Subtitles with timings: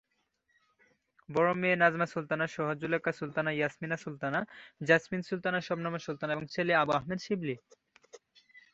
[1.29, 4.39] বড়ো মেয়ে নাজমা সুলতানা সহ জুলেখা সুলতানা, ইয়াসমিন সুলতানা,
[4.87, 7.55] জেসমিন সুলতানা, শবনম সুলতানা এবং ছেলে আবু আহমেদ শিবলী।